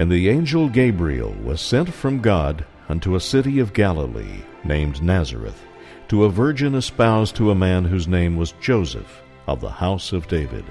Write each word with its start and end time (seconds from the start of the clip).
And 0.00 0.10
the 0.10 0.30
angel 0.30 0.70
Gabriel 0.70 1.34
was 1.44 1.60
sent 1.60 1.92
from 1.92 2.22
God 2.22 2.64
unto 2.88 3.16
a 3.16 3.20
city 3.20 3.58
of 3.58 3.74
Galilee, 3.74 4.40
named 4.64 5.02
Nazareth, 5.02 5.62
to 6.08 6.24
a 6.24 6.30
virgin 6.30 6.74
espoused 6.74 7.36
to 7.36 7.50
a 7.50 7.54
man 7.54 7.84
whose 7.84 8.08
name 8.08 8.38
was 8.38 8.54
Joseph, 8.62 9.20
of 9.46 9.60
the 9.60 9.68
house 9.68 10.14
of 10.14 10.26
David. 10.26 10.64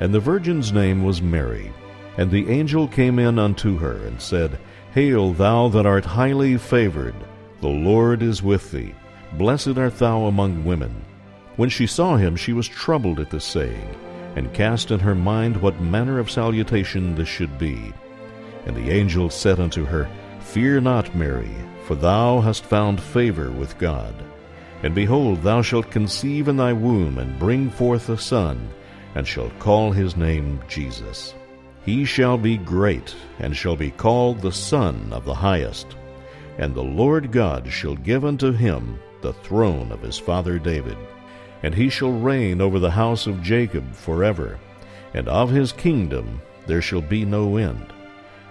And 0.00 0.12
the 0.12 0.18
virgin's 0.18 0.72
name 0.72 1.04
was 1.04 1.22
Mary. 1.22 1.72
And 2.16 2.32
the 2.32 2.50
angel 2.50 2.88
came 2.88 3.20
in 3.20 3.38
unto 3.38 3.78
her, 3.78 4.04
and 4.04 4.20
said, 4.20 4.58
Hail, 4.92 5.32
thou 5.34 5.68
that 5.68 5.86
art 5.86 6.04
highly 6.04 6.56
favored, 6.56 7.14
the 7.60 7.68
Lord 7.68 8.24
is 8.24 8.42
with 8.42 8.72
thee. 8.72 8.92
Blessed 9.34 9.78
art 9.78 10.00
thou 10.00 10.24
among 10.24 10.64
women. 10.64 11.04
When 11.54 11.68
she 11.68 11.86
saw 11.86 12.16
him, 12.16 12.34
she 12.34 12.52
was 12.52 12.66
troubled 12.66 13.20
at 13.20 13.30
this 13.30 13.44
saying, 13.44 13.94
and 14.34 14.52
cast 14.52 14.90
in 14.90 14.98
her 14.98 15.14
mind 15.14 15.62
what 15.62 15.80
manner 15.80 16.18
of 16.18 16.28
salutation 16.28 17.14
this 17.14 17.28
should 17.28 17.56
be. 17.56 17.92
And 18.66 18.76
the 18.76 18.90
angel 18.90 19.30
said 19.30 19.60
unto 19.60 19.84
her, 19.84 20.08
Fear 20.40 20.82
not, 20.82 21.14
Mary, 21.14 21.54
for 21.84 21.94
thou 21.94 22.40
hast 22.40 22.64
found 22.64 23.00
favor 23.00 23.50
with 23.50 23.78
God. 23.78 24.14
And 24.82 24.94
behold, 24.94 25.42
thou 25.42 25.62
shalt 25.62 25.90
conceive 25.90 26.48
in 26.48 26.56
thy 26.56 26.72
womb, 26.72 27.18
and 27.18 27.38
bring 27.38 27.70
forth 27.70 28.08
a 28.08 28.18
son, 28.18 28.70
and 29.14 29.26
shalt 29.26 29.58
call 29.58 29.90
his 29.90 30.16
name 30.16 30.60
Jesus. 30.68 31.34
He 31.84 32.04
shall 32.04 32.36
be 32.38 32.56
great, 32.56 33.14
and 33.38 33.56
shall 33.56 33.76
be 33.76 33.90
called 33.90 34.40
the 34.40 34.52
Son 34.52 35.08
of 35.12 35.24
the 35.24 35.34
Highest. 35.34 35.96
And 36.58 36.74
the 36.74 36.82
Lord 36.82 37.32
God 37.32 37.70
shall 37.72 37.94
give 37.94 38.24
unto 38.24 38.52
him 38.52 38.98
the 39.22 39.32
throne 39.32 39.90
of 39.90 40.02
his 40.02 40.18
father 40.18 40.58
David. 40.58 40.96
And 41.62 41.74
he 41.74 41.88
shall 41.88 42.12
reign 42.12 42.60
over 42.60 42.78
the 42.78 42.90
house 42.90 43.26
of 43.26 43.42
Jacob 43.42 43.94
forever, 43.94 44.58
and 45.14 45.28
of 45.28 45.50
his 45.50 45.72
kingdom 45.72 46.40
there 46.66 46.82
shall 46.82 47.00
be 47.00 47.24
no 47.24 47.56
end. 47.56 47.92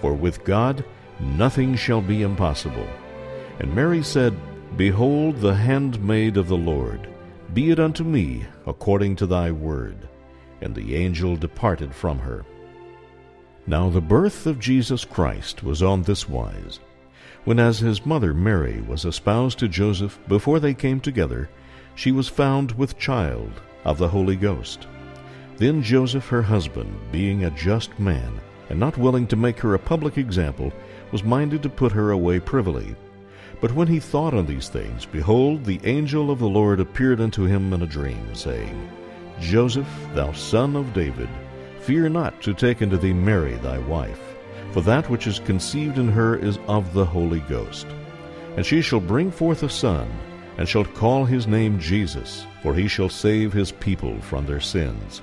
For 0.00 0.14
with 0.14 0.44
God 0.44 0.84
nothing 1.20 1.74
shall 1.76 2.00
be 2.00 2.22
impossible. 2.22 2.88
And 3.58 3.74
Mary 3.74 4.02
said, 4.02 4.36
Behold 4.76 5.36
the 5.36 5.54
handmaid 5.54 6.36
of 6.36 6.48
the 6.48 6.56
Lord, 6.56 7.08
be 7.52 7.70
it 7.70 7.78
unto 7.78 8.02
me 8.02 8.44
according 8.66 9.16
to 9.16 9.26
thy 9.26 9.50
word. 9.50 10.08
And 10.60 10.74
the 10.74 10.96
angel 10.96 11.36
departed 11.36 11.94
from 11.94 12.18
her. 12.18 12.44
Now 13.66 13.88
the 13.88 14.00
birth 14.00 14.46
of 14.46 14.58
Jesus 14.58 15.04
Christ 15.04 15.62
was 15.62 15.82
on 15.82 16.02
this 16.02 16.28
wise. 16.28 16.80
When 17.44 17.58
as 17.58 17.78
his 17.78 18.04
mother 18.04 18.34
Mary 18.34 18.80
was 18.80 19.04
espoused 19.04 19.58
to 19.60 19.68
Joseph 19.68 20.18
before 20.28 20.60
they 20.60 20.74
came 20.74 21.00
together, 21.00 21.48
she 21.94 22.10
was 22.10 22.28
found 22.28 22.72
with 22.72 22.98
child 22.98 23.52
of 23.84 23.98
the 23.98 24.08
Holy 24.08 24.36
Ghost. 24.36 24.86
Then 25.56 25.82
Joseph 25.82 26.26
her 26.28 26.42
husband, 26.42 26.94
being 27.12 27.44
a 27.44 27.50
just 27.50 27.98
man, 27.98 28.40
and 28.74 28.80
not 28.80 28.98
willing 28.98 29.24
to 29.24 29.36
make 29.36 29.60
her 29.60 29.74
a 29.74 29.78
public 29.78 30.18
example, 30.18 30.72
was 31.12 31.22
minded 31.22 31.62
to 31.62 31.68
put 31.68 31.92
her 31.92 32.10
away 32.10 32.40
privily. 32.40 32.96
But 33.60 33.72
when 33.72 33.86
he 33.86 34.00
thought 34.00 34.34
on 34.34 34.46
these 34.46 34.68
things, 34.68 35.06
behold, 35.06 35.64
the 35.64 35.78
angel 35.84 36.28
of 36.28 36.40
the 36.40 36.48
Lord 36.48 36.80
appeared 36.80 37.20
unto 37.20 37.44
him 37.44 37.72
in 37.72 37.82
a 37.82 37.86
dream, 37.86 38.34
saying, 38.34 38.90
Joseph, 39.38 39.86
thou 40.12 40.32
son 40.32 40.74
of 40.74 40.92
David, 40.92 41.28
Fear 41.82 42.08
not 42.08 42.42
to 42.42 42.52
take 42.52 42.82
unto 42.82 42.96
thee 42.96 43.12
Mary 43.12 43.54
thy 43.58 43.78
wife, 43.78 44.34
for 44.72 44.80
that 44.80 45.08
which 45.08 45.28
is 45.28 45.38
conceived 45.38 45.96
in 45.96 46.08
her 46.08 46.34
is 46.34 46.58
of 46.66 46.92
the 46.94 47.04
Holy 47.04 47.40
Ghost. 47.40 47.86
And 48.56 48.66
she 48.66 48.82
shall 48.82 48.98
bring 48.98 49.30
forth 49.30 49.62
a 49.62 49.68
son, 49.68 50.10
and 50.58 50.68
shall 50.68 50.84
call 50.84 51.24
his 51.24 51.46
name 51.46 51.78
Jesus, 51.78 52.44
for 52.60 52.74
he 52.74 52.88
shall 52.88 53.08
save 53.08 53.52
his 53.52 53.70
people 53.70 54.20
from 54.20 54.46
their 54.46 54.60
sins. 54.60 55.22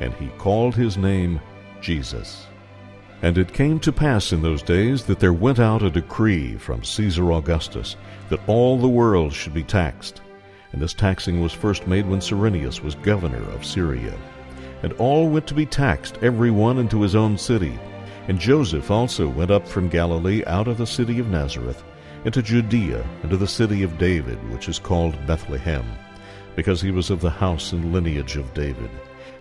and 0.00 0.12
he 0.14 0.28
called 0.38 0.74
his 0.74 0.96
name 0.96 1.40
Jesus. 1.80 2.46
And 3.22 3.38
it 3.38 3.52
came 3.52 3.80
to 3.80 3.92
pass 3.92 4.32
in 4.32 4.42
those 4.42 4.62
days 4.62 5.04
that 5.04 5.20
there 5.20 5.32
went 5.32 5.58
out 5.58 5.82
a 5.82 5.90
decree 5.90 6.56
from 6.56 6.84
Caesar 6.84 7.32
Augustus 7.32 7.96
that 8.28 8.46
all 8.46 8.78
the 8.78 8.88
world 8.88 9.32
should 9.32 9.54
be 9.54 9.62
taxed. 9.62 10.20
And 10.72 10.82
this 10.82 10.92
taxing 10.92 11.40
was 11.40 11.52
first 11.52 11.86
made 11.86 12.06
when 12.06 12.20
Cyrenius 12.20 12.82
was 12.82 12.94
governor 12.96 13.42
of 13.50 13.64
Syria 13.64 14.14
and 14.82 14.92
all 14.94 15.28
went 15.28 15.46
to 15.48 15.54
be 15.54 15.66
taxed, 15.66 16.18
every 16.22 16.50
one 16.50 16.78
into 16.78 17.00
his 17.00 17.14
own 17.14 17.38
city. 17.38 17.78
And 18.28 18.38
Joseph 18.38 18.90
also 18.90 19.28
went 19.28 19.50
up 19.50 19.66
from 19.66 19.88
Galilee 19.88 20.44
out 20.46 20.68
of 20.68 20.78
the 20.78 20.86
city 20.86 21.18
of 21.18 21.28
Nazareth 21.28 21.82
into 22.24 22.42
Judea, 22.42 23.04
into 23.22 23.36
the 23.36 23.46
city 23.46 23.82
of 23.82 23.98
David, 23.98 24.38
which 24.50 24.68
is 24.68 24.78
called 24.78 25.26
Bethlehem, 25.26 25.84
because 26.56 26.80
he 26.80 26.90
was 26.90 27.10
of 27.10 27.20
the 27.20 27.30
house 27.30 27.72
and 27.72 27.92
lineage 27.92 28.36
of 28.36 28.52
David, 28.52 28.90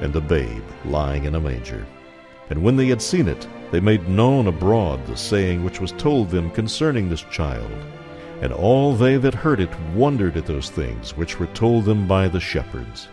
and 0.00 0.12
the 0.12 0.20
babe 0.20 0.64
lying 0.84 1.24
in 1.24 1.34
a 1.34 1.40
manger. 1.40 1.86
And 2.50 2.62
when 2.62 2.76
they 2.76 2.86
had 2.86 3.02
seen 3.02 3.28
it, 3.28 3.46
they 3.70 3.80
made 3.80 4.08
known 4.08 4.46
abroad 4.46 5.04
the 5.06 5.16
saying 5.16 5.64
which 5.64 5.80
was 5.80 5.92
told 5.92 6.30
them 6.30 6.50
concerning 6.50 7.08
this 7.08 7.22
child. 7.30 7.70
And 8.40 8.52
all 8.52 8.94
they 8.94 9.16
that 9.16 9.34
heard 9.34 9.60
it 9.60 9.80
wondered 9.94 10.36
at 10.36 10.46
those 10.46 10.70
things 10.70 11.16
which 11.16 11.40
were 11.40 11.46
told 11.48 11.84
them 11.84 12.06
by 12.06 12.28
the 12.28 12.40
shepherds. 12.40 13.08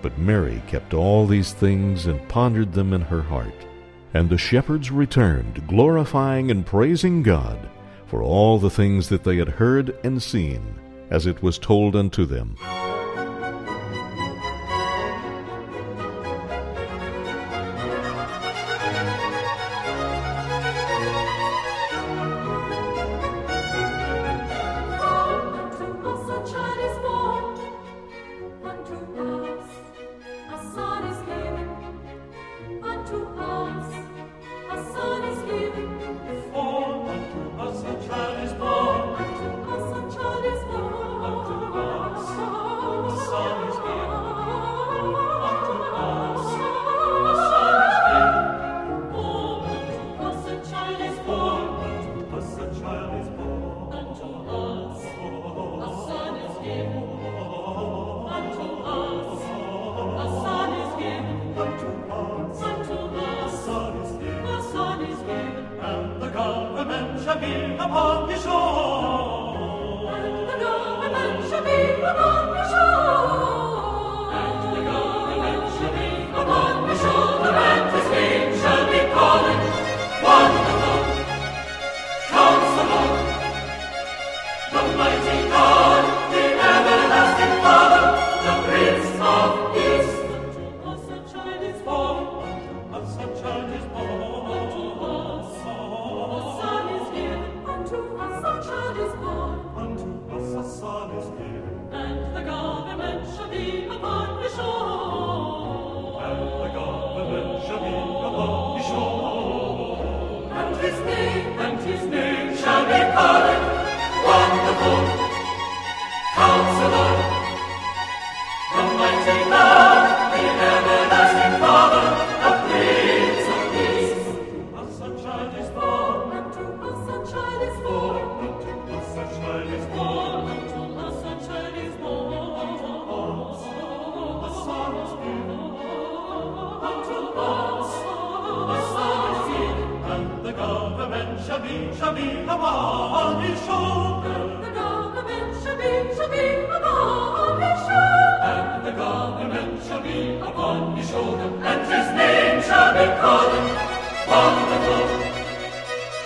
But 0.00 0.18
Mary 0.18 0.62
kept 0.66 0.94
all 0.94 1.26
these 1.26 1.52
things 1.52 2.06
and 2.06 2.28
pondered 2.28 2.72
them 2.72 2.92
in 2.92 3.02
her 3.02 3.22
heart. 3.22 3.66
And 4.14 4.28
the 4.28 4.38
shepherds 4.38 4.90
returned, 4.90 5.66
glorifying 5.66 6.50
and 6.50 6.66
praising 6.66 7.22
God 7.22 7.58
for 8.06 8.22
all 8.22 8.58
the 8.58 8.70
things 8.70 9.08
that 9.08 9.24
they 9.24 9.36
had 9.36 9.48
heard 9.48 9.96
and 10.04 10.22
seen, 10.22 10.78
as 11.10 11.26
it 11.26 11.42
was 11.42 11.58
told 11.58 11.96
unto 11.96 12.26
them. 12.26 12.56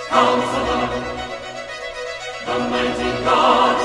Counselor, 0.08 0.88
the 2.46 2.58
mighty 2.70 3.24
God. 3.24 3.75